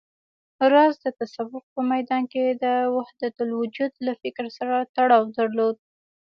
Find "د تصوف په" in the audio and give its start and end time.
1.03-1.81